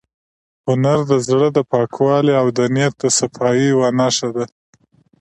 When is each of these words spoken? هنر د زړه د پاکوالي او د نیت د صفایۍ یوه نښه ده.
هنر 0.67 0.99
د 1.11 1.13
زړه 1.27 1.47
د 1.57 1.59
پاکوالي 1.71 2.33
او 2.41 2.47
د 2.57 2.59
نیت 2.75 2.93
د 2.99 3.05
صفایۍ 3.17 3.63
یوه 3.71 3.89
نښه 3.99 4.29
ده. 4.35 4.45